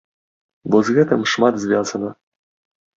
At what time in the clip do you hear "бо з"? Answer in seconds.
0.69-0.97